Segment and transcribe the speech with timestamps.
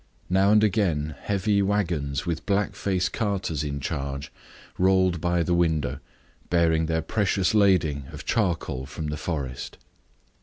[0.31, 4.31] Now and again heavy wagons, with black faced carters in charge,
[4.79, 5.99] rolled by the window,
[6.49, 9.77] bearing their precious lading of charcoal from the forest.